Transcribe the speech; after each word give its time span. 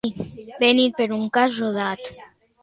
Venir 0.63 0.85
per 1.01 1.07
un 1.19 1.29
cas 1.37 1.61
rodat. 1.65 2.11